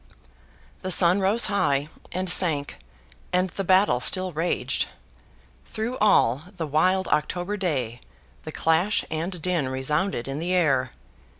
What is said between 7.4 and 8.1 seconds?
day,